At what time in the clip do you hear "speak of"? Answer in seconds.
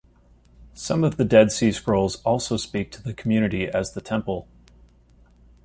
2.57-3.03